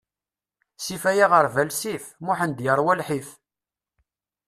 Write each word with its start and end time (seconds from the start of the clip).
Sif 0.83 1.03
ay 1.11 1.19
aɣerbal, 1.25 1.69
sif; 1.79 2.05
Muḥend 2.25 2.63
yerwa 2.65 2.93
lḥif! 2.99 3.29